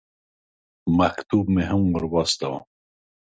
مکتوب 0.97 1.45
مې 1.53 1.63
هم 1.69 1.83
ور 1.93 2.03
واستاوه. 2.13 2.59